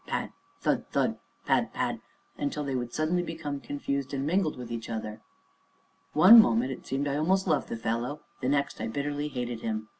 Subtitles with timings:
[0.07, 0.33] pad!
[0.61, 0.87] thud!
[0.89, 1.19] thud!
[1.45, 1.71] pad!
[1.75, 2.01] pad!
[2.35, 5.21] until they would suddenly become confused, and mingle with each other.
[6.13, 8.87] One moment it seemed that I almost loved the fellow, and the next that I
[8.87, 9.89] bitterly hated him.